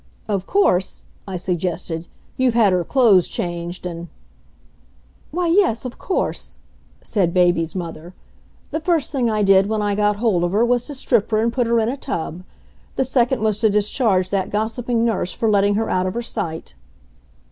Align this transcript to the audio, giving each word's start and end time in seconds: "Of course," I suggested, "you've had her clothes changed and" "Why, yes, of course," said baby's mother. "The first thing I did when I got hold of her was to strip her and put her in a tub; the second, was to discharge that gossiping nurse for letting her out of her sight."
"Of 0.27 0.47
course," 0.47 1.05
I 1.27 1.37
suggested, 1.37 2.07
"you've 2.35 2.55
had 2.55 2.73
her 2.73 2.83
clothes 2.83 3.27
changed 3.27 3.85
and" 3.85 4.07
"Why, 5.31 5.45
yes, 5.45 5.85
of 5.85 5.99
course," 5.99 6.57
said 7.03 7.35
baby's 7.35 7.75
mother. 7.75 8.15
"The 8.71 8.79
first 8.79 9.11
thing 9.11 9.29
I 9.29 9.43
did 9.43 9.67
when 9.67 9.83
I 9.83 9.93
got 9.93 10.15
hold 10.15 10.43
of 10.43 10.53
her 10.53 10.65
was 10.65 10.87
to 10.87 10.95
strip 10.95 11.29
her 11.29 11.39
and 11.39 11.53
put 11.53 11.67
her 11.67 11.77
in 11.79 11.87
a 11.87 11.97
tub; 11.97 12.41
the 12.95 13.05
second, 13.05 13.43
was 13.43 13.59
to 13.59 13.69
discharge 13.69 14.31
that 14.31 14.49
gossiping 14.49 15.05
nurse 15.05 15.33
for 15.33 15.47
letting 15.51 15.75
her 15.75 15.87
out 15.87 16.07
of 16.07 16.15
her 16.15 16.23
sight." 16.23 16.73